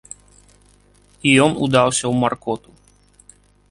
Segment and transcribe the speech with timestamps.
[1.27, 2.69] І ён удаўся ў маркоту.